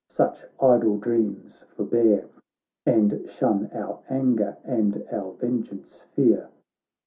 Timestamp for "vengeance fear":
5.33-6.49